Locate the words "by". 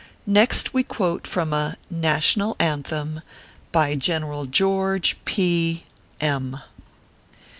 3.71-3.95